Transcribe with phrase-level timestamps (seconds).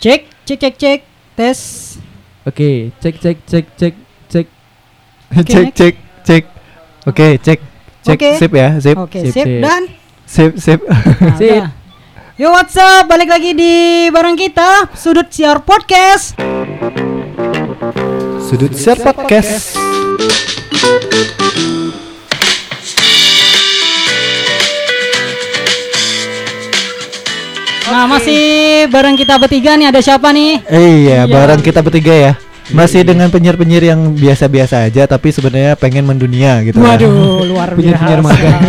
[0.00, 1.00] Cek, cek, cek, cek,
[1.36, 1.60] tes.
[2.48, 3.94] Oke, cek cek cek cek
[4.32, 4.46] cek.
[5.44, 6.44] Cek cek cek.
[7.04, 7.60] Oke, cek.
[8.00, 8.96] Cek sip ya, sip.
[8.96, 9.60] Oke, Sip, sip, sip.
[9.60, 9.82] dan
[10.24, 10.80] Sip, sip.
[10.88, 11.62] nah, Sip.
[12.40, 16.32] Yo what's up, balik lagi di bareng kita Sudut Siar Podcast.
[18.40, 19.76] Sudut Share Podcast.
[28.00, 28.40] Nah, masih
[28.88, 30.64] bareng kita bertiga nih ada siapa nih?
[30.72, 30.88] Eh, Iya.
[30.88, 32.32] iya, bareng kita bertiga ya.
[32.72, 36.80] Masih dengan penyiar-penyiar yang biasa-biasa aja tapi sebenarnya pengen mendunia gitu.
[36.80, 37.76] Waduh, luar biasa.
[37.76, 38.60] Penyiar-penyiar magang.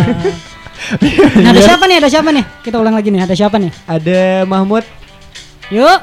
[1.40, 1.96] Nah, ada siapa nih?
[1.96, 2.44] Ada siapa nih?
[2.60, 3.24] Kita ulang lagi nih.
[3.24, 3.72] Ada siapa nih?
[3.88, 4.84] Ada Mahmud.
[5.72, 5.98] Yuk.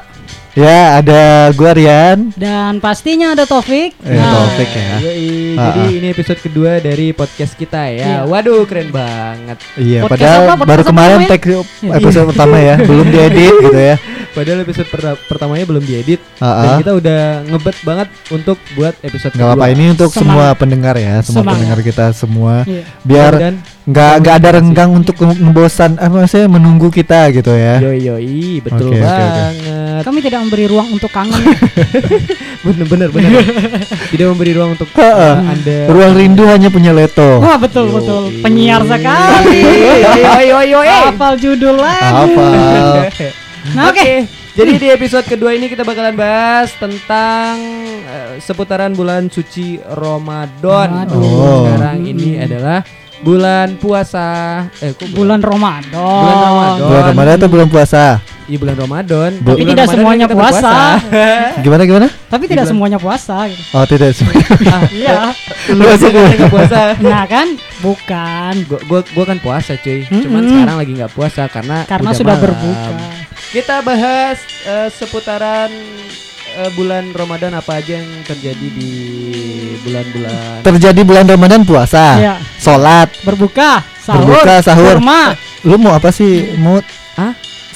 [0.60, 2.36] Ya, ada gua Rian.
[2.36, 3.96] Dan pastinya ada Taufik.
[3.98, 4.92] Eh, Nah, Taufik ya.
[5.00, 5.88] Yoi, Ah, jadi ah.
[5.94, 8.04] ini episode kedua dari podcast kita Iya.
[8.04, 8.16] ya.
[8.24, 9.56] Waduh, keren banget.
[9.74, 10.52] Iya, Podcast padahal apa?
[10.54, 11.30] Podcast baru kemarin namanya?
[11.30, 11.42] tag
[11.96, 13.96] episode pertama ya, belum diedit gitu ya.
[14.30, 16.78] Padahal episode per- pertamanya belum diedit Ah, dan ah.
[16.78, 20.20] kita udah ngebet banget untuk buat episode Nggak apa-apa ini untuk Semangat.
[20.22, 21.52] semua pendengar ya, semua Semangat.
[21.56, 22.54] pendengar kita semua.
[22.62, 22.82] Iya.
[23.02, 27.80] Biar Dan nggak nggak ada renggang untuk nge- ngebosan apa maksudnya menunggu kita gitu ya.
[27.80, 29.02] yoi yoi, betul Oke, oke, oke.
[29.02, 29.52] banget.
[30.00, 31.38] Kami tidak memberi ruang untuk kangen.
[32.66, 33.30] Bener bener bener.
[34.10, 35.86] Tidak memberi ruang untuk uh, Anda.
[35.86, 37.38] Ruang rindu hanya punya Leto.
[37.38, 37.94] Wah, betul Yoi.
[38.02, 38.22] betul.
[38.42, 39.62] Penyiar sekali.
[40.50, 40.90] Yoi yoi.
[41.14, 42.34] Hafal judul lagi.
[42.34, 42.50] Hafal.
[43.60, 44.24] Nah, oke.
[44.56, 47.60] Jadi di episode kedua ini kita bakalan bahas tentang
[48.08, 51.04] eh, seputaran bulan suci Ramadan.
[51.04, 51.20] Waduh.
[51.20, 51.68] Oh.
[51.68, 52.80] Sekarang ini adalah
[53.20, 54.64] bulan puasa.
[54.80, 55.92] Eh, kok Bulan Ramadan.
[55.92, 56.88] Bulan Ramadan.
[56.88, 58.04] Bulan Ramadan atau bulan puasa?
[58.50, 59.30] Iya bulan Ramadan.
[59.36, 60.58] Bu- Tapi Bulan tidak Ramadan semuanya puasa.
[60.58, 61.62] berpuasa.
[61.64, 62.06] Gimana gimana?
[62.26, 63.62] Tapi tidak Bulan- semuanya puasa gitu.
[63.70, 64.46] Oh tidak semuanya.
[64.66, 65.14] Ah, Iya.
[65.70, 66.80] Lu aja kan nggak puasa.
[67.06, 67.46] Nah, kan
[67.80, 68.52] bukan.
[68.66, 70.02] Gua, gua, gua kan puasa cuy.
[70.02, 70.20] Mm-mm.
[70.20, 72.44] Cuman sekarang lagi nggak puasa karena Karena udah sudah malam.
[72.44, 72.90] berbuka.
[73.50, 75.70] Kita bahas eh, seputaran
[76.52, 78.92] eh, bulan Ramadan apa aja yang terjadi di
[79.80, 82.34] bulan-bulan Terjadi bulan Ramadan puasa, Iya.
[82.56, 83.14] sholat.
[83.22, 84.98] Berbuka, sahur, Berbuka, sahur.
[84.98, 85.38] kurma.
[85.62, 86.56] Lu mau apa sih?
[86.56, 86.82] Mau?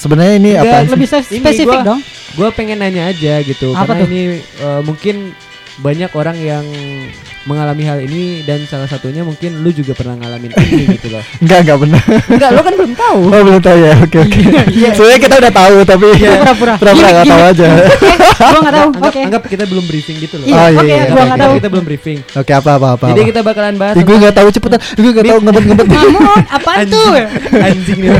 [0.05, 0.93] Sebenarnya ini Enggak, apa?
[0.93, 1.99] Lebih spesifik gua- dong.
[2.31, 4.07] Gue pengen nanya aja gitu Apa karena tuh?
[4.07, 5.15] ini eh, mungkin
[5.77, 6.63] banyak orang yang
[7.43, 11.21] mengalami hal ini dan salah satunya mungkin lu juga pernah ngalamin ini gitu loh.
[11.37, 12.03] Enggak enggak benar.
[12.27, 13.19] Enggak, lu kan belum tahu.
[13.27, 13.93] Oh belum tahu ya.
[13.99, 14.39] Oke oke.
[14.67, 14.89] Iya.
[14.91, 16.73] Sebenarnya kita udah tahu tapi Iya, pura-pura.
[16.81, 17.67] pura-pura nggak tahu aja.
[17.67, 18.89] Oke, gua enggak tahu.
[18.89, 19.21] Anggap, Oke.
[19.21, 20.45] anggap kita belum briefing gitu loh.
[20.45, 21.53] Iya, Oh, iya, oke, gua oke, enggak Kita, tahu.
[21.53, 22.17] kita belum briefing.
[22.35, 23.05] Oke apa apa apa.
[23.07, 23.29] Jadi apa.
[23.29, 24.79] kita bakalan bahas gue nggak tahu cepetan.
[24.95, 25.87] Gue nggak tahu ngebet ngebet.
[25.87, 27.09] Mahmud, apaan tuh?
[27.55, 28.11] anjing nih.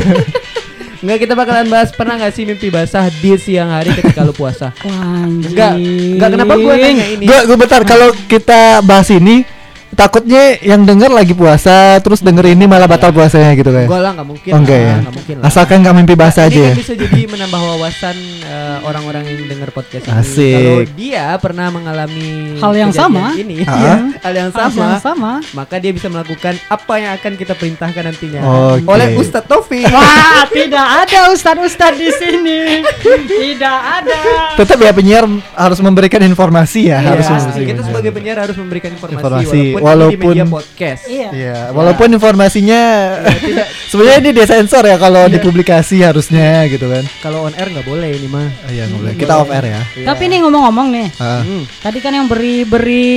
[1.02, 4.72] Enggak kita bakalan bahas pernah gak sih mimpi basah di siang hari ketika lu puasa?
[4.84, 5.26] Wah.
[5.26, 7.24] Enggak, enggak kenapa gua nanya ini?
[7.24, 9.55] Gue gue bentar kalau kita bahas ini
[9.96, 13.88] takutnya yang denger lagi puasa terus denger ini malah batal puasanya gitu kayak.
[13.88, 14.50] Gua lah nggak mungkin.
[14.52, 14.96] Oh, enggak lah, ya.
[15.00, 15.44] nggak mungkin lah.
[15.48, 16.68] Asalkan nggak mimpi basah Nah, aja Ini ya.
[16.68, 20.12] kan bisa jadi menambah wawasan eh, orang-orang yang dengar podcast ini.
[20.12, 20.52] Asik.
[20.54, 23.32] Kalau dia pernah mengalami Hal yang sama.
[23.34, 23.72] ini, Ah.
[23.74, 25.32] ya, hal yang Hal sama, yang sama.
[25.50, 28.84] maka dia bisa melakukan apa yang akan kita perintahkan nantinya Oke.
[28.84, 29.88] oleh Ustadz Taufik.
[29.88, 32.60] Wah, tidak ada ustadz-ustadz di sini.
[33.26, 34.18] Tidak ada.
[34.54, 37.26] Tetap ya penyiar harus memberikan informasi ya, Iya, harus
[37.56, 41.02] kita sebagai penyiar harus memberikan informasi, Informasi, walaupun, walaupun- ini di media podcast.
[41.06, 41.28] Iya.
[41.30, 42.82] Iya, walaupun informasinya
[43.36, 43.66] tidak.
[43.90, 45.32] sebenarnya ini disensor ya kalau Iya.
[45.34, 47.04] dipublikasi harusnya gitu kan.
[47.20, 48.44] Kalau on air nggak boleh ini mah.
[48.44, 49.12] Oh, iya nggak boleh.
[49.14, 49.82] Kita off air ya.
[49.94, 50.06] Iya.
[50.06, 51.40] Tapi nih ngomong-ngomong nih, Ah.
[51.40, 51.62] Hmm.
[51.78, 53.14] tadi kan yang beri beri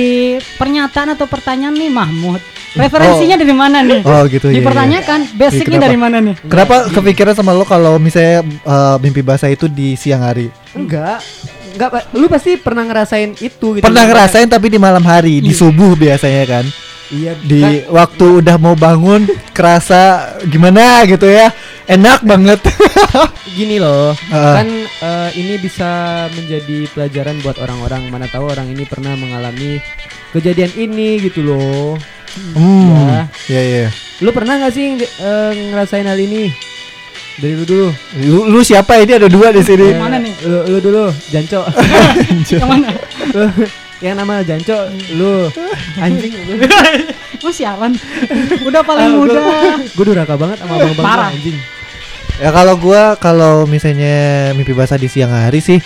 [0.54, 2.40] pernyataan atau pertanyaan nih Mahmud.
[2.70, 3.98] Referensinya dari mana nih?
[4.00, 4.54] Oh gitu ya.
[4.56, 5.86] Dipertanyakan basicnya Kenapa?
[5.86, 6.34] dari mana nih?
[6.40, 10.46] Kenapa kepikiran sama lo kalau misalnya eh, mimpi basah itu di siang hari?
[10.70, 11.18] Enggak.
[11.74, 12.02] Enggak, Pak.
[12.16, 13.84] lu pasti pernah ngerasain itu gitu.
[13.84, 16.64] Pernah ngerasain tapi di malam hari, di subuh biasanya kan.
[17.10, 21.50] Iya, Di kan- waktu udah mau bangun kerasa gimana gitu ya.
[21.90, 22.62] Enak banget.
[23.58, 24.14] gini loh.
[24.30, 24.62] Ah.
[24.62, 25.90] Kan eh, ini bisa
[26.30, 29.82] menjadi pelajaran buat orang-orang mana tahu orang ini pernah mengalami
[30.30, 31.98] kejadian ini gitu loh.
[32.54, 33.26] Hmm.
[33.50, 33.86] Iya iya.
[34.22, 36.54] Lu pernah nggak sih eh, ngerasain hal ini?
[37.40, 37.88] Dari lu dulu.
[38.20, 39.90] Lu, lu siapa ini ada dua di sini?
[39.90, 40.34] Yang mana nih?
[40.42, 41.60] Lu, lu dulu, Janco.
[42.52, 42.88] Yang mana?
[43.32, 43.44] Lu,
[44.00, 44.76] yang nama Janco,
[45.12, 45.48] lu
[45.96, 46.56] anjing lu.
[47.50, 47.92] Sialan.
[48.62, 49.40] Udah paling gua- muda.
[49.90, 51.16] Gue durhaka banget sama abang-abang Parah.
[51.26, 51.56] gua, anjing.
[52.36, 54.16] Ya kalau gua kalau misalnya
[54.52, 55.76] mimpi basah di siang hari sih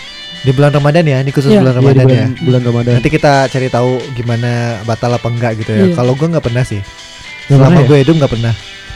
[0.40, 1.58] di bulan Ramadan ya, ini khusus Iya.
[1.60, 2.26] bulan Iya, di Ramadan bulan, ya.
[2.40, 2.92] bulan Ramadan.
[2.94, 4.50] Nanti kita cari tahu gimana
[4.82, 5.84] batal apa enggak gitu ya.
[5.84, 5.94] Iya.
[5.94, 6.78] Kalau gua nggak pernah sih.
[6.78, 7.88] Nggak Selama pernah ya?
[7.88, 8.54] gue hidup nggak pernah.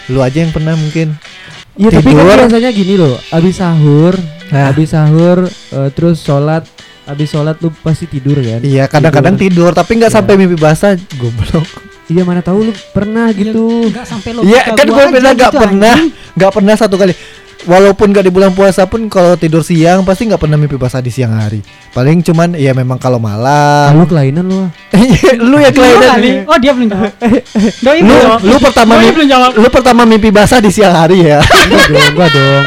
[0.08, 1.18] Lu aja yang pernah mungkin.
[1.78, 2.38] Iya tapi kan Tidur.
[2.42, 4.14] biasanya gini loh, abis sahur,
[4.50, 4.66] Nah.
[4.68, 6.66] abis sahur, eh, terus sholat,
[7.06, 8.58] abis sholat lu pasti tidur kan?
[8.60, 10.16] Iya, kadang-kadang tidur, tapi nggak Iya.
[10.18, 10.98] sampai mimpi basah.
[11.14, 11.86] Goblok.
[12.08, 13.92] Iya mana tahu lu pernah gitu.
[13.92, 14.40] Enggak sampai lo.
[14.42, 15.96] Iya, kan gue pernah nggak pernah,
[16.34, 17.12] nggak pernah satu kali.
[17.68, 21.12] Walaupun gak di bulan puasa pun kalau tidur siang pasti nggak pernah mimpi basah di
[21.12, 21.60] siang hari.
[21.92, 23.92] Paling cuman ya memang kalau malam.
[23.92, 24.64] Lu kelainan lu.
[24.64, 24.70] ah.
[25.52, 26.30] lu ya kelainan kali.
[26.48, 27.12] Oh dia belum jawab.
[27.84, 28.16] Doi lu
[28.48, 29.50] lu pertama Doi mimpi, belum jawab.
[29.60, 31.44] lu pertama mimpi basah di siang hari ya.
[31.68, 32.64] Enggak dong, enggak dong.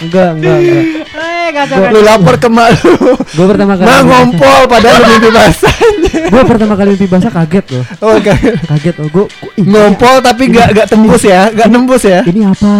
[0.00, 0.84] Enggak, enggak, enggak.
[1.20, 2.94] Eh kacau lu lapor ke mak lu.
[3.20, 5.76] Gue pertama kali Nah ngompol padahal lu mimpi basah.
[6.32, 7.84] Gue pertama kali mimpi basah kaget loh.
[8.00, 8.38] Oh kan.
[8.64, 9.26] Kaget loh gue.
[9.60, 12.24] Ngompol tapi gak gak tembus ya, gak nembus ya.
[12.24, 12.72] Ini apa?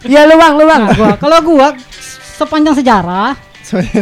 [0.00, 0.80] Iya lu bang, lu bang.
[0.80, 1.68] Nah, gua kalau gua
[2.34, 3.34] sepanjang sejarah,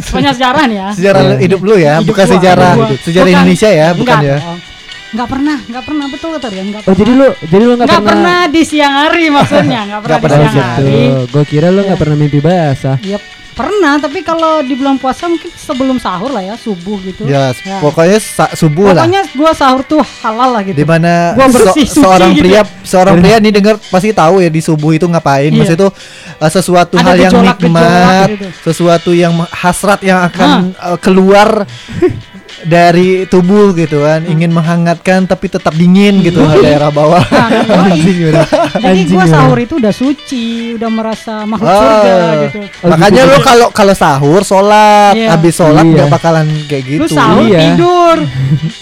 [0.03, 0.89] sepanjang sejarah nih ya.
[0.93, 1.37] Sejarah Iya.
[1.41, 2.99] hidup lu ya, Hidup bukan gua, sejarah hidup gua.
[3.03, 3.39] sejarah Bukan.
[3.39, 4.39] Indonesia ya, bukan Enggak ya.
[4.39, 4.61] dong.
[5.07, 6.99] Enggak pernah, enggak pernah betul kata Rian, enggak Oh pernah.
[6.99, 8.11] jadi lu, jadi lu nggak Nggak pernah.
[8.13, 10.99] pernah di siang hari maksudnya, enggak pernah Nggak di pernah siang hari.
[11.07, 12.03] Tuh, gue kira lu nggak Iya.
[12.03, 12.97] pernah mimpi basah.
[13.01, 13.19] Iya,
[13.57, 17.25] pernah, tapi kalau di bulan puasa mungkin sebelum sahur lah ya, subuh gitu.
[17.25, 17.81] Ya, Ya.
[17.81, 19.03] pokoknya sa- subuh lah.
[19.03, 20.77] Pokoknya gua sahur tuh halal lah gitu.
[20.77, 22.43] Di mana Gua se- bersih, suci seorang gitu.
[22.45, 25.49] pria seorang pria nih dengar pasti tahu ya di subuh itu ngapain.
[25.49, 25.57] Iya.
[25.57, 25.89] Maksudnya itu
[26.37, 28.47] uh, sesuatu Ada hal yang nikmat, gitu.
[28.63, 31.65] sesuatu yang hasrat yang akan uh, keluar
[32.67, 37.23] dari tubuh gitu kan, ingin menghangatkan tapi tetap dingin gitu daerah bawah.
[37.23, 38.35] Nah, yoi.
[38.75, 39.31] Jadi Anjing gua udah.
[39.33, 41.79] sahur itu udah suci, udah merasa makhluk Oh.
[41.79, 42.59] surga gitu.
[42.83, 43.31] Oh, Makanya gitu.
[43.31, 45.29] lu kalau kalau sahur sholat, Iya.
[45.31, 45.93] habis sholat Iya.
[45.97, 47.01] nggak bakalan kayak gitu.
[47.01, 47.61] Lu sahur Iya.
[47.65, 48.17] tidur.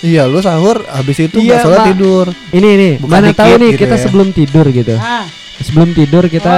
[0.05, 1.89] Iya, lu sahur habis itu Iya, nggak sholat Mbak.
[1.91, 2.27] tidur.
[2.51, 4.03] Ini nih, Bukan mana dikit tahu nih gitu kita ya.
[4.03, 4.95] sebelum tidur gitu.
[4.97, 5.25] Nah,
[5.57, 6.57] Sebelum tidur kita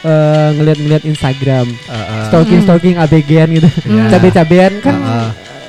[0.00, 2.22] eh, ngeliat-ngeliat Instagram, Heeh.
[2.26, 4.10] stalking stalking ABG-an gitu, Iya.
[4.10, 4.94] cabe-cabean kan.
[4.96, 5.28] Heeh.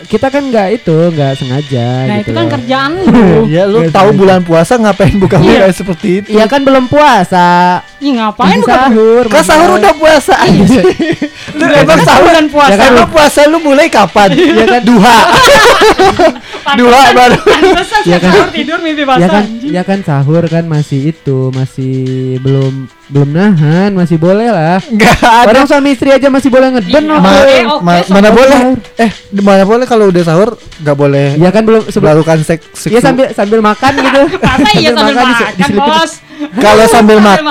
[0.10, 1.88] Kita kan nggak itu, nggak sengaja.
[2.04, 2.52] nah gitu itu kan loh.
[2.52, 3.46] kerjaan lu.
[3.46, 4.18] Ya lu tahu sengaja.
[4.18, 5.70] bulan puasa ngapain buka Iya.
[5.70, 6.28] kayak seperti itu?
[6.34, 7.50] Iya kan belum puasa.
[8.00, 9.24] Ih ngapain bukan sahur?
[9.28, 10.82] Kan sahur udah puasa aja.
[11.60, 12.72] lu emang sahur bulan puasa.
[12.72, 14.34] Ya kan, puasa lu mulai kapan?
[14.34, 14.82] Iya kan?
[14.82, 15.18] Duha.
[16.75, 17.38] Dua baru.
[17.39, 18.31] Pantesan Iya kan?
[18.31, 19.19] sahur tidur mimpi basah.
[19.19, 19.71] ya kan anjing.
[19.71, 21.95] ya kan sahur kan masih itu masih
[22.39, 22.74] belum
[23.07, 25.50] belum nahan masih boleh lah Enggak ada.
[25.50, 27.18] orang suami istri aja masih boleh ngeden Iya.
[27.18, 28.13] Ma- oke, ma- sahur.
[28.13, 28.60] mana boleh?
[28.98, 30.50] Eh, di mana boleh kalau udah sahur
[30.80, 34.22] nggak boleh ya kan belum sebelum melakukan seks ya sambil sambil makan gitu
[34.60, 36.12] Masa iya sambil makan, bos.
[36.63, 37.44] Kalau sambil makan.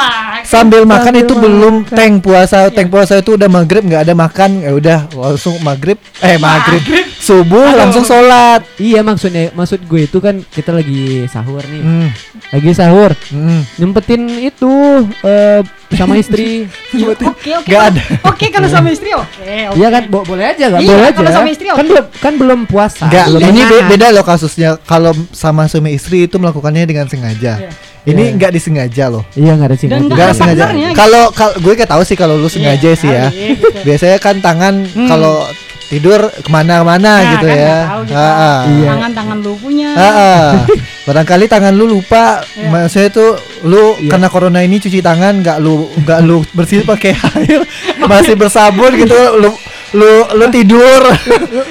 [0.43, 1.93] sambil makan Sambil itu belum makan.
[1.93, 2.59] tank puasa.
[2.69, 6.01] Tank puasa itu udah maghrib nggak ada makan, ya udah langsung maghrib.
[6.19, 6.81] Eh maghrib,
[7.29, 7.79] subuh Aduh.
[7.79, 8.65] langsung sholat.
[8.77, 12.09] iya maksudnya maksud gue itu kan kita lagi sahur nih Hmm,
[12.51, 13.61] lagi sahur hmm.
[13.77, 14.73] nyempetin itu
[15.21, 15.61] eh,
[15.91, 16.65] sama istri
[16.95, 17.53] Ya, Oke oke.
[17.63, 18.03] Nggak kalau- ada.
[18.25, 19.29] Oke kalau sama istri oke.
[19.69, 19.77] oke.
[19.77, 21.85] Iya kan bo- boleh aja kan Iya, boleh aja kalau sama istri kan oke.
[21.87, 24.71] belum kan belum puasa Enggak, belum ini be- beda loh kasusnya.
[24.83, 27.53] Kalau sama suami istri itu melakukannya dengan sengaja.
[27.59, 27.71] Iya.
[28.05, 28.31] Ini Iya.
[28.33, 29.21] enggak disengaja loh.
[29.35, 30.65] iya nggak Enggak Ada sengaja.
[30.73, 30.95] gitu.
[30.95, 33.29] Kalau kal- gue kayak tahu sih kalau lu sengaja Iya, sih ya.
[33.29, 33.79] kali, gitu.
[33.85, 35.05] Biasanya kan tangan Hmm.
[35.07, 35.45] kalau
[35.89, 37.79] tidur ke mana-mana Nah, gitu kan ya.
[37.83, 38.03] tahu.
[38.11, 38.59] Ah, ah.
[38.67, 38.89] Iya.
[38.93, 39.91] Tangan-tangan lu punya.
[39.93, 40.45] Ah, ah.
[41.09, 42.69] Barangkali tangan lu lupa, Iya.
[42.69, 43.27] maksudnya itu
[43.65, 44.11] lu Iya.
[44.13, 47.61] karena corona ini cuci tangan nggak lu nggak lu bersih pakai air,
[47.99, 49.51] masih bersabun gitu, lu
[49.91, 51.01] lu lu tidur,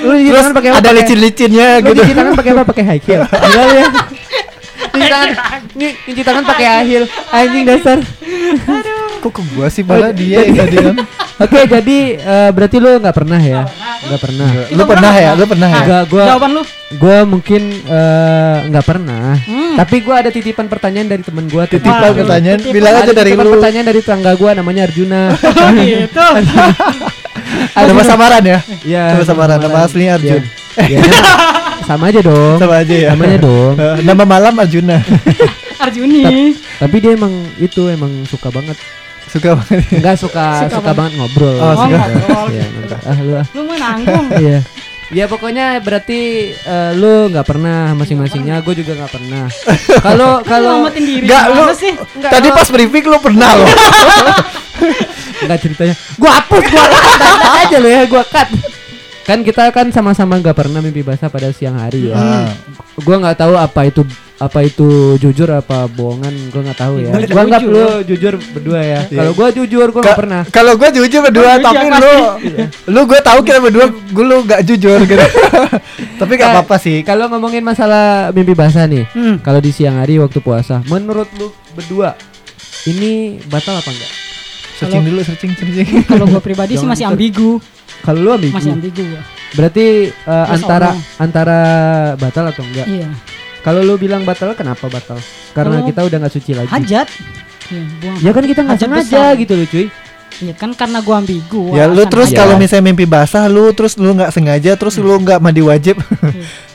[0.02, 0.78] lu terus tangan pakai apa?
[0.82, 2.02] ada licin-licinnya Lu gitu.
[2.02, 2.64] cuci tangan pakai apa?
[2.66, 3.22] Pakai high heel.
[3.46, 3.86] Enggak ya.
[4.88, 5.30] Cuci tangan,
[5.74, 7.04] nih cuci tangan pakai high heel.
[7.30, 7.98] Anjing dasar.
[9.18, 10.96] Kok ke gua sih malah dia yang tadi kan?
[11.38, 13.62] Oke, jadi eh, berarti lu nggak pernah ya?
[14.04, 14.48] Nggak pernah.
[14.68, 15.32] Lu pernah ya?
[15.34, 15.78] Lu pernah ya?
[15.80, 16.64] Enggak, gua Jawaban lu.
[16.98, 19.38] gua mungkin eh, nggak pernah.
[19.40, 19.76] Hmm.
[19.76, 21.64] Tapi gua ada titipan pertanyaan dari temen gua.
[21.66, 22.74] Titipan Waduh, pertanyaan, titipan.
[22.74, 23.54] bilang aja Ada dari titipan lu.
[23.54, 25.22] pertanyaan dari tetangga gua namanya Arjuna.
[25.38, 26.26] Oh gitu.
[27.78, 28.60] Nama samaran ya?
[28.84, 29.04] Iya.
[29.14, 30.44] Nama samaran, nama aslinya Arjun.
[30.76, 31.00] Iya.
[31.00, 31.02] Ya,
[31.90, 32.58] sama aja dong.
[32.58, 33.10] Sama aja ya.
[33.14, 33.74] Namanya dong.
[33.74, 34.98] Eh, Nama malam Arjuna.
[35.78, 36.54] Arjuni.
[36.76, 38.78] Tapi dia emang itu emang suka banget.
[39.28, 39.84] Suka banget.
[39.92, 40.98] Enggak suka Suka suka, banget.
[40.98, 41.56] banget ngobrol.
[41.58, 41.98] Oh, suka.
[42.00, 42.46] ngobrol.
[42.48, 42.66] Iya.
[43.04, 43.46] Ah lu ah.
[43.52, 44.26] Lu mau nanggung.
[44.34, 44.60] Iya.
[45.08, 46.20] Ya pokoknya berarti
[46.52, 49.48] eh, lu nggak pernah masing-masingnya, gue juga nggak pernah.
[50.06, 51.64] Kalau kalau Enggak lu.
[51.72, 51.96] sih?
[52.14, 53.68] Enggak, Tadi pas briefing lu pernah loh.
[55.48, 58.50] nggak ceritanya, gue hapus, gue cut aja lo ya, gue cut.
[59.24, 62.16] Kan kita kan sama-sama nggak pernah mimpi basah pada siang hari ya.
[62.16, 62.48] Ah.
[62.98, 64.04] Gue nggak tahu apa itu
[64.38, 64.86] apa itu
[65.18, 67.10] jujur apa bohongan, gue nggak tahu ya.
[67.18, 69.00] Gue anggap lu jujur berdua ya.
[69.04, 69.18] Iya.
[69.18, 70.42] Kalau gue jujur, gue nggak pernah.
[70.48, 72.04] Kalau gue jujur berdua, Jujur, tapi pasti.
[72.04, 72.14] lu,
[72.88, 75.26] lu gue tahu kita berdua, gue lu gak jujur gitu.
[76.22, 77.02] tapi gak Ka- apa-apa sih.
[77.02, 79.42] Kalau ngomongin masalah mimpi basah nih, Hmm.
[79.42, 82.14] kalau di siang hari waktu puasa, menurut lu berdua
[82.86, 84.12] ini batal apa enggak?
[84.78, 85.90] Searching dulu, searching, searching.
[86.08, 87.58] Kalau gua pribadi sih masih ter- ambigu.
[88.00, 89.22] Kalau lu ambigu, Masih ambigu gua.
[89.50, 89.86] berarti
[90.24, 90.98] uh, antara orang.
[91.18, 91.60] antara
[92.14, 92.86] batal atau enggak?
[92.86, 93.10] Iya.
[93.68, 95.20] Kalau lu bilang batal, kenapa batal?
[95.52, 96.72] Karena Kalau kita udah nggak suci lagi.
[96.72, 97.08] Hajat.
[97.68, 98.18] Iya, buang.
[98.24, 99.88] Ya kan kita nggak sengaja gitu loh cuy.
[100.38, 101.74] Iya kan karena gua ambigu.
[101.74, 102.40] Ya lu terus aja.
[102.40, 106.00] kalau misalnya mimpi basah lu terus lu nggak sengaja terus lu nggak mandi wajib.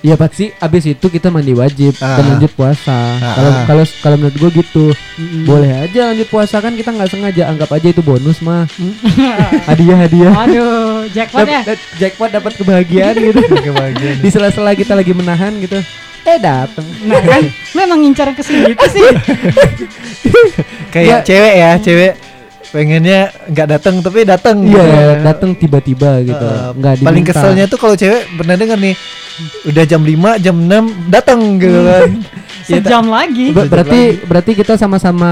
[0.03, 2.19] Iya pasti abis itu kita mandi wajib Ah.
[2.19, 2.91] dan lanjut puasa.
[2.91, 3.63] Ah, Kalau ah.
[3.63, 5.47] kalau kalau menurut gue gitu Mm-mm.
[5.47, 8.95] boleh aja lanjut puasa kan kita nggak sengaja anggap aja itu bonus mah Mm.
[9.71, 10.33] hadiah hadiah.
[10.35, 11.63] Aduh, jackpot ya.
[11.63, 13.41] Dap- dap- jackpot dapat kebahagiaan gitu.
[13.47, 14.17] Kebahagiaan.
[14.27, 15.79] Di sela-sela kita lagi menahan gitu.
[16.23, 16.87] Eh dateng.
[17.03, 19.03] Nah kan memang ngincar ke sini itu sih.
[20.89, 21.19] Kayak Ya.
[21.23, 22.13] cewek ya, cewek
[22.69, 24.57] pengennya nggak datang tapi datang.
[24.65, 26.41] Iya, datang tiba-tiba gitu.
[26.41, 28.95] Eh, Nggak paling keselnya tuh kalau cewek pernah denger nih
[29.65, 30.71] udah jam 5, jam 6
[31.09, 32.09] datang gitu kan.
[32.63, 33.51] Ya, Sejam lagi.
[33.51, 34.25] Ber- berarti lagi.
[34.25, 35.31] berarti kita sama-sama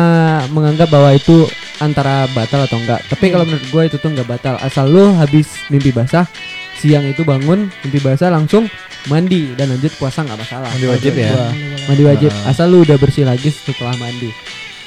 [0.49, 1.47] menganggap bahwa itu
[1.79, 3.01] antara batal atau enggak.
[3.07, 4.55] Tapi kalau menurut gue itu tuh enggak batal.
[4.59, 6.27] Asal lu habis mimpi basah,
[6.81, 8.65] siang itu bangun mimpi basah langsung
[9.07, 10.69] mandi dan lanjut puasa nggak masalah.
[10.73, 11.29] Mandi wajib ya?
[11.31, 11.49] gua.
[11.87, 12.31] Mandi wajib.
[12.49, 14.33] Asal lu udah bersih lagi setelah mandi.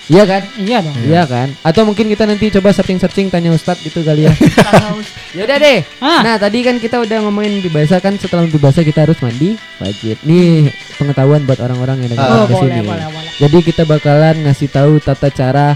[0.04, 0.44] Iya kan?
[0.60, 0.96] Iya dong.
[1.00, 1.48] Iya kan?
[1.64, 4.36] Atau mungkin kita nanti coba searching-searching tanya Ustadz gitu kali ya.
[5.38, 5.80] ya udah deh.
[6.04, 6.20] Ah.
[6.20, 9.56] Nah, tadi kan kita udah ngomongin mimpi basah kan setelah mimpi basah kita harus mandi
[9.80, 10.20] wajib.
[10.28, 10.68] Nih
[11.00, 12.36] pengetahuan buat orang-orang yang dengar Ah.
[12.36, 12.80] Oh, ke boleh, sini.
[12.84, 13.32] boleh, boleh.
[13.40, 15.68] Jadi kita bakalan ngasih tahu tata cara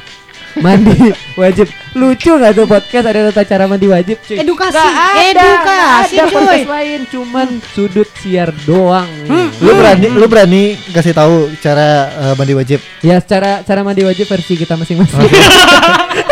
[0.60, 1.68] mandi wajib.
[1.94, 4.22] Lucu gak tuh podcast ada tata cara mandi wajib?
[4.22, 4.38] Cuy?
[4.38, 5.74] Edukasi, Nggak ada, edukasi,
[6.14, 6.34] nggak ada cuy.
[6.38, 9.10] podcast lain, cuman sudut siar doang.
[9.26, 9.50] Hmm.
[9.58, 12.80] Lu berani lu berani kasih tahu cara eh, mandi wajib.
[13.02, 15.26] Ya secara cara mandi wajib versi kita masing-masing.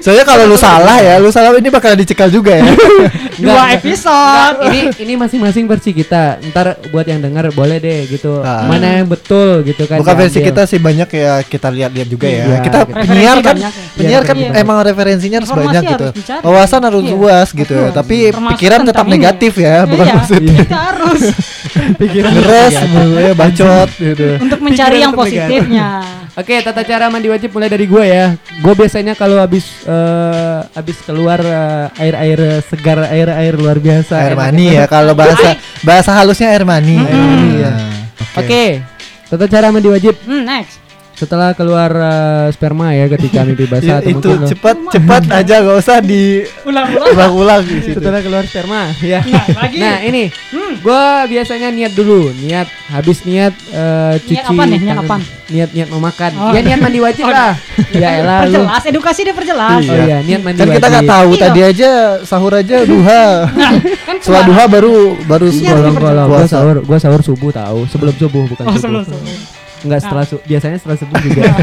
[0.00, 2.64] Soalnya kalau lu salah ya, lu salah ini bakal dicekal juga ya.
[3.42, 4.58] Dua episode.
[4.58, 6.42] Nggak, ini ini masing-masing versi kita.
[6.50, 8.42] Ntar buat yang dengar boleh deh gitu.
[8.42, 8.66] Ah.
[8.66, 10.02] Mana yang betul gitu kan.
[10.02, 12.44] Bukan versi kita sih banyak ya kita lihat-lihat juga ya.
[12.44, 12.94] Iya, kita gitu.
[12.98, 13.70] penyiar kan ya.
[13.94, 16.06] penyiar Iya, kan referensi emang referensinya harus Informasi banyak harus gitu.
[16.18, 16.42] dicari.
[16.42, 17.12] Wawasan harus Iya.
[17.14, 17.76] luas gitu.
[17.78, 17.94] Betul.
[17.94, 20.56] Tapi Termasuk pikiran tetap negatif ya, bukan Iya, positif.
[20.58, 21.20] Kita harus
[22.00, 22.32] pikiran
[22.90, 24.26] mulu ya bacot gitu.
[24.42, 25.88] untuk mencari Pikiran yang positifnya.
[26.40, 28.38] Oke, tata cara mandi wajib mulai dari gue ya.
[28.62, 34.20] Gue biasanya kalau habis eh, habis keluar eh, air-air segar, air-air luar biasa.
[34.20, 37.00] Air mani ya kalau bahasa bahasa halusnya air mani.
[37.00, 37.08] Hmm.
[37.08, 37.72] Air mani ya.
[38.36, 38.64] Oke.
[39.28, 40.87] Tata cara mandi wajib Hmm, next.
[41.18, 45.22] Setelah keluar eh, sperma ya ketika mimpi Ya, basah atau itu mungkin lo- cepat cepat
[45.28, 45.98] aja gak usah
[46.62, 47.62] Ulang-ulang.
[47.64, 47.98] di situ.
[47.98, 49.20] setelah keluar sperma ya.
[49.20, 49.78] Nah, lagi.
[49.78, 50.72] Nah ini, Hmm.
[50.78, 54.78] gue biasanya niat dulu, niat habis niat eh, cuci apa nih?
[54.80, 55.22] Niat apaan?
[55.48, 56.52] niat niat mau makan, Oh.
[56.52, 57.56] ya niat mandi wajib Oh, lah,
[57.90, 58.60] ya elah lu.
[58.60, 59.80] Perjelas, edukasi dia perjelas.
[59.80, 61.40] Oh iya, niat mandi Kan kita nggak tahu Iya.
[61.42, 61.90] tadi aja
[62.22, 63.24] sahur aja duha.
[63.58, 63.72] Nah,
[64.04, 64.94] kan Setelah duha baru
[65.24, 68.78] baru Iya, seperti kalau gue sahur, gue sahur subuh tahu, sebelum subuh bukan Oh, subuh.
[68.78, 69.57] sebelum sebelum.
[69.80, 71.42] Enggak setelah su- biasanya setelah subuh juga.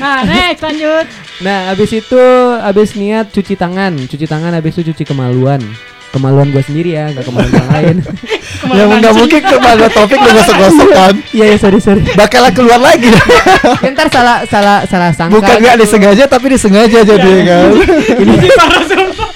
[0.00, 1.04] Nah, next lanjut.
[1.38, 2.22] nah, habis itu
[2.58, 5.60] habis niat cuci tangan, cuci tangan habis itu cuci kemaluan.
[6.08, 7.96] Kemaluan gue sendiri ya, nggak kemaluan yang lain.
[8.72, 11.14] Ya nggak mungkin ke mana topik lu gosok-gosok kan.
[11.34, 12.00] Iya ya sorry sorry.
[12.14, 13.10] Bakalan keluar lagi.
[13.10, 15.36] Ya, ntar salah salah salah sangka.
[15.36, 15.82] Bukan nggak gitu.
[15.84, 17.68] disengaja tapi disengaja jadi kan.
[18.16, 19.30] Ini parah sumpah.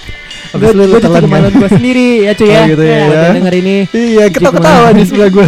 [0.57, 1.25] Gue lu gue cuci telan kan.
[1.29, 2.57] kemaluan gue sendiri ya cuy ya.
[2.57, 3.31] Oh, gitu ya, ya.
[3.37, 3.77] denger ini.
[3.91, 4.93] Iya, Cuci kita ketawa kemaluan.
[4.95, 5.47] di sebelah gue.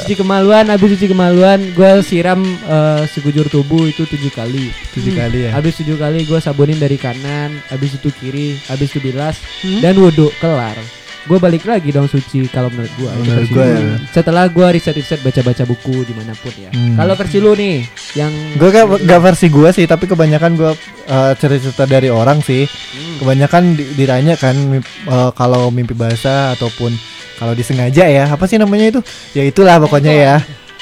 [0.00, 4.72] Cuci kemaluan, habis cuci kemaluan, gue siram eh, sekujur tubuh itu tujuh kali.
[4.90, 5.50] Tujuh kali ya.
[5.52, 9.80] Habis tujuh kali gue sabunin dari kanan, habis itu kiri, habis itu bilas Hmm?
[9.80, 10.74] dan wudhu kelar.
[11.20, 13.10] Gue balik lagi dong suci kalau menurut gue.
[13.12, 14.00] Menurut ya.
[14.08, 16.72] Setelah gue riset-riset baca-baca buku di mana pun ya.
[16.72, 16.96] Hmm.
[16.96, 17.84] Kalau versi lu nih,
[18.16, 20.72] yang Gue gak, gak versi gue sih, tapi kebanyakan gue
[21.06, 22.64] uh, cerita dari orang sih.
[22.64, 23.20] Hmm.
[23.20, 26.96] Kebanyakan di- ditanya kan uh, kalau mimpi basah ataupun
[27.40, 29.00] kalau disengaja ya, apa sih namanya itu?
[29.32, 30.36] Ya itulah pokoknya ya.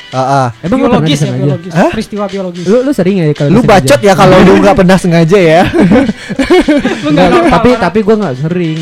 [0.09, 0.47] Ah, ah.
[0.59, 1.71] emang pernah biologis ya, biologis.
[1.71, 1.91] Hah?
[1.91, 2.65] Peristiwa biologis.
[2.65, 3.79] Lu lu sering ya kalau Lu disengaja?
[3.87, 5.63] bacot ya kalau lu nggak pernah sengaja ya.
[7.05, 7.13] Tahu
[7.47, 8.81] tapi orang- tapi gue nggak sering.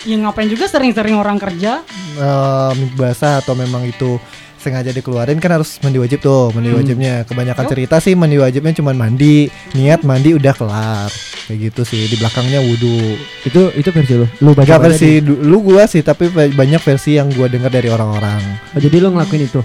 [0.00, 1.82] ya ngapain juga sering-sering orang kerja.
[2.14, 4.16] Eh, mimpi basah atau memang itu
[4.56, 6.78] sengaja dikeluarin kan harus mandi wajib tuh mandi Hmm.
[6.78, 7.70] wajibnya kebanyakan Yo.
[7.70, 11.10] cerita sih mandi wajibnya cuma mandi niat mandi udah kelar
[11.48, 14.28] kayak gitu sih di belakangnya wudhu Itu itu versi lu.
[14.38, 17.88] Lu baca Gak versi dulu gua sih tapi ba- banyak versi yang gua dengar dari
[17.88, 18.38] orang-orang
[18.70, 19.64] Oh, jadi lu ngelakuin itu?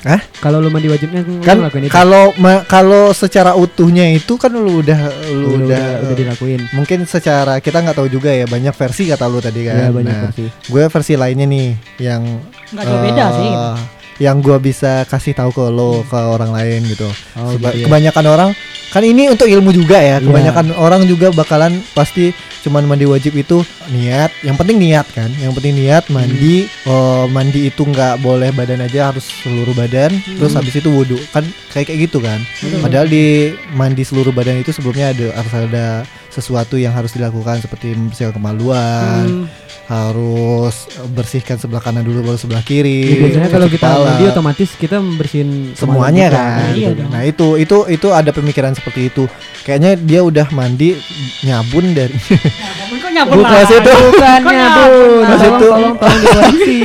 [0.00, 0.18] Hah?
[0.38, 1.92] Kalau lu mandi wajibnya lu kan ngelakuin itu?
[1.92, 6.60] kalau ma- kalau secara utuhnya itu kan lu udah lu Lu udah, udah, udah dilakuin.
[6.72, 10.08] mungkin secara kita nggak tahu juga ya banyak versi kata lu tadi kan Ya banyak
[10.08, 10.46] Nah, versi.
[10.48, 11.68] gue versi lainnya nih
[12.00, 12.22] yang
[12.70, 13.50] Nggak jauh beda eh, sih.
[14.18, 17.06] Yang gua bisa kasih tahu ke lo ke orang lain gitu.
[17.38, 17.86] Oh, Seba- gitu ya.
[17.86, 18.50] Kebanyakan orang
[18.88, 20.16] kan ini untuk ilmu juga ya.
[20.18, 20.26] Iya.
[20.26, 22.32] Kebanyakan orang juga bakalan pasti
[22.66, 24.32] cuman mandi wajib itu niat.
[24.42, 25.30] Yang penting niat kan.
[25.38, 26.66] Yang penting niat mandi.
[26.66, 26.90] Hmm.
[26.90, 30.10] Oh, mandi itu nggak boleh badan aja harus seluruh badan.
[30.24, 32.40] Terus habis itu wudhu kan kayak kayak gitu kan.
[32.58, 32.80] Betul.
[32.80, 35.86] Padahal di mandi seluruh badan itu sebelumnya ada harus ada
[36.28, 39.44] sesuatu yang harus dilakukan seperti membersihkan kemaluan, Hmm.
[39.88, 43.08] harus bersihkan sebelah kanan dulu baru sebelah kiri.
[43.08, 44.04] Ya, biasanya kalau kita kepala.
[44.06, 46.60] mandi otomatis kita membersihin semuanya kita, kan.
[46.68, 47.08] gitu Iya dong.
[47.08, 49.24] Nah, itu itu itu ada pemikiran seperti itu.
[49.64, 50.92] Kayaknya dia udah mandi
[51.42, 52.12] nyabun dari
[53.08, 53.92] Kok nyabun Bukan situ.
[54.12, 55.20] Bukan Kok nyabun.
[55.24, 55.64] Mas Tolong, itu.
[55.64, 56.80] tolong, tolong dikoreksi.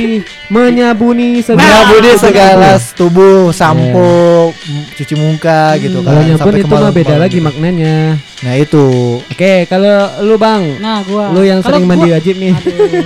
[0.46, 4.08] Menyabuni segala menyabuni segala tubuh, sampo,
[4.56, 4.80] Iya.
[4.96, 6.08] cuci muka gitu kan.
[6.08, 7.44] Kalau nyabun sampai itu mah beda lagi gitu.
[7.44, 7.96] maknanya.
[8.40, 8.86] Nah, itu.
[9.20, 11.28] Oke, kalau lu Bang, Nah, gua.
[11.28, 12.56] lu yang sering mandi gua- wajib nih.
[12.56, 13.04] Aduh.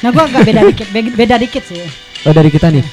[0.00, 1.82] Nah, gua agak beda dikit, be- beda dikit sih.
[2.22, 2.86] Oh, dari kita nih.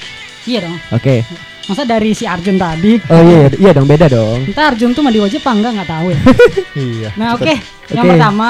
[0.48, 0.74] Iya dong.
[0.89, 1.22] Oke.
[1.68, 2.96] Masa dari si Arjun tadi?
[3.06, 4.48] Oh iya, iya, iya dong, beda dong.
[4.48, 6.20] Entah Arjun tuh mandi wajib apa enggak nggak tahu ya.
[6.88, 7.10] Iya.
[7.14, 7.54] Nah, oke.
[7.88, 8.12] Yang Oke.
[8.14, 8.50] pertama,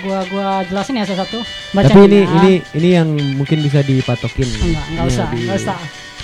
[0.00, 1.38] gua gua jelasin ya satu-satu.
[1.72, 2.28] Bacain Tapi ini ya.
[2.34, 4.48] ini ini yang mungkin bisa dipatokin.
[4.48, 5.78] enggak, enggak usah, di- enggak usah.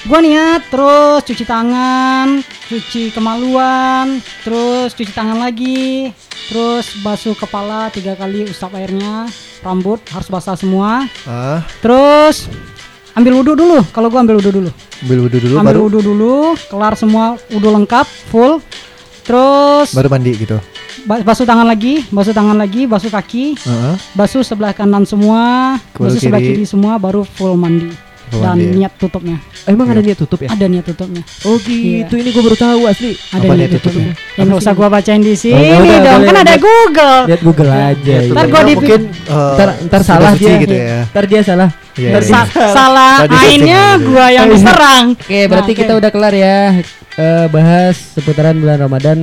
[0.04, 2.28] Gua niat terus cuci tangan,
[2.66, 4.06] cuci kemaluan,
[4.44, 6.12] terus cuci tangan lagi,
[6.44, 9.24] terus basuh kepala tiga kali usap airnya,
[9.60, 12.52] rambut harus basah semua, Ah, terus
[13.14, 13.78] ambil wudhu dulu.
[13.90, 14.70] Kalau gua ambil wudhu dulu,
[15.02, 16.34] ambil wudhu dulu ambil baru wudhu dulu,
[16.66, 18.58] kelar semua wudhu lengkap, full,
[19.22, 20.58] terus baru mandi gitu.
[21.04, 23.94] ba- basuh tangan lagi, basuh tangan lagi, basuh kaki, Heeh.
[24.12, 27.92] basuh sebelah kanan semua, basuh sebelah kiri semua, baru full mandi.
[28.26, 28.64] Dan mandi.
[28.72, 29.36] niat tutupnya.
[29.62, 30.48] Oh, emang ada niat tutup ya?
[30.48, 31.22] Ada niat tutupnya.
[31.42, 33.12] Oh gitu, ini gue baru tahu asli.
[33.30, 34.10] Ada Apa niat tutupnya.
[34.10, 34.34] tutupnya?
[34.34, 36.54] Ya nggak usah gua bacain di sini Oh, ya udah, dong, boleh, kan ada.
[36.56, 37.16] Google.
[37.24, 38.14] Lihat Google aja.
[38.16, 38.50] Ya, Ntar gitu.
[38.50, 40.98] gua di- mungkin eh, ntar ntar salah dia gitu ya.
[41.06, 41.70] Ntar dia salah.
[41.94, 42.30] Iya, Ntar iya.
[42.34, 45.04] Sa- salah ainnya setting gua yang diserang.
[45.14, 46.58] Oke, berarti Nah, kita udah kelar ya
[47.14, 49.18] eh, bahas seputaran bulan Ramadan.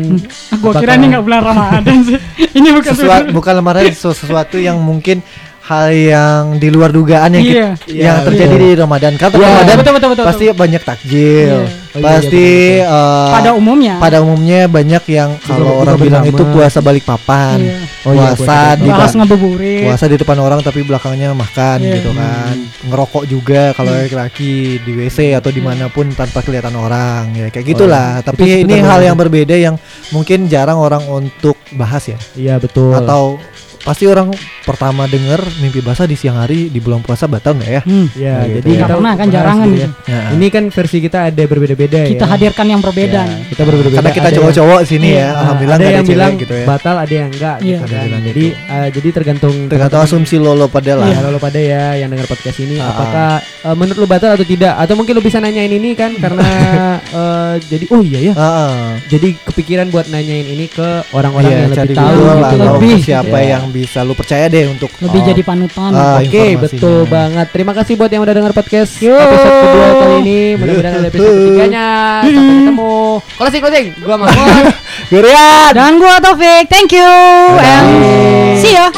[0.55, 2.17] Gua kira Apakah- ini nggak bulan Ramadan sih.
[2.57, 5.19] Ini bukan Sesuatu bukan lemaran sesu- sesuatu yang mungkin
[5.61, 7.67] hal yang di luar dugaan yang Iya.
[7.77, 8.65] kita- yang Iya, terjadi betul.
[8.65, 9.13] di Ramadan.
[9.13, 9.45] Karena Iya.
[9.45, 11.53] Ramadan Betul, betul, betul, pasti banyak takjil.
[11.61, 11.79] Iya.
[11.91, 12.47] Oh, iya, pasti
[12.79, 13.95] iya, eh, pada umumnya.
[13.99, 17.59] pada umumnya banyak yang kalau orang bilang itu puasa balik papan.
[17.59, 17.77] Iya.
[18.01, 19.83] Oh iya, puasa puasa di ngabuburit.
[19.85, 21.93] puasa di depan orang tapi belakangnya makan Iya.
[21.99, 22.55] gitu kan.
[22.81, 24.51] Ngerokok juga kalau laki-laki
[24.81, 28.17] di WC atau di mana pun tanpa kelihatan orang ya kayak gitulah.
[28.17, 28.25] iya.
[28.25, 29.75] Tapi Itu ini hal yang berbeda yang
[30.09, 32.17] mungkin jarang orang untuk bahas ya.
[32.33, 32.95] Iya betul.
[32.95, 33.35] Atau
[33.81, 34.29] pasti orang
[34.61, 37.81] pertama denger mimpi basah di siang hari di bulan puasa batal nggak ya?
[37.81, 38.07] Hmm.
[38.13, 38.77] ya, Nah, gitu jadi ya.
[38.77, 39.89] kita Karena kan jarangan gitu gitu.
[40.05, 40.21] Ya.
[40.31, 42.09] Ini kan versi kita ada berbeda-beda ya.
[42.09, 43.21] Kita hadirkan yang berbeda.
[43.23, 43.97] Ya, kita berbeda-beda.
[43.97, 45.19] karena kita yang- cowok-cowok sini Iya.
[45.19, 46.65] ya, alhamdulillah ada yang bilang gitu ya.
[46.65, 47.65] batal, ada yang enggak Iya.
[47.71, 48.07] gitu Ada kan.
[48.07, 48.71] yang Jadi gitu.
[48.71, 51.07] eh, jadi tergantung Tergantung asumsi lolo pada lah.
[51.07, 52.89] Ya, kalau pada ya yang dengar podcast ini Ah.
[52.91, 56.45] apakah eh, menurut lu batal atau tidak atau mungkin lu bisa nanyain ini kan karena
[57.21, 58.33] eh, jadi oh iya ya.
[58.33, 58.73] Heeh.
[59.09, 62.31] Jadi kepikiran buat nanyain ini ke orang-orang Iya, yang lebih tahu gitu.
[62.31, 62.63] gitu.
[62.63, 63.57] Lebih, siapa gitu ya.
[63.71, 65.95] Yang bisa lu percaya deh untuk Lebih oh, jadi panutan.
[65.95, 66.59] Ah, Oke, informasinya.
[66.67, 67.47] betul banget.
[67.55, 69.15] Terima kasih buat yang udah dengar podcast Yo.
[69.15, 70.39] episode kedua kali ini.
[70.59, 71.87] Mudah-mudahan ada episode ketiganya.
[72.27, 72.99] Sampai ketemu.
[73.39, 73.87] Closing closing.
[74.03, 74.65] Gua Mahmud.
[75.07, 75.71] Gerian.
[75.79, 76.67] Dan gua Taufik.
[76.67, 77.07] Thank you.
[77.55, 77.63] Bye.
[77.63, 78.91] And see ya.